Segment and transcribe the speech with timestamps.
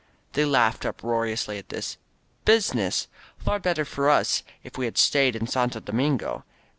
[0.33, 1.99] They laughed uproariously at this.
[2.43, 3.07] "Business!
[3.37, 6.43] Far better for us if we had stayed in Santo Domingo